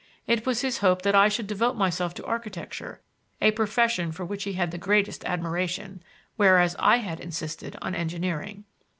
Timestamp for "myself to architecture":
1.75-3.01